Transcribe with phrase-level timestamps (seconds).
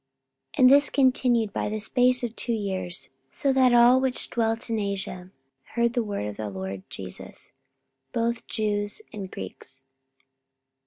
[0.55, 4.31] 44:019:010 And this continued by the space of two years; so that all they which
[4.31, 5.29] dwelt in Asia
[5.75, 7.51] heard the word of the Lord Jesus,
[8.11, 9.83] both Jews and Greeks.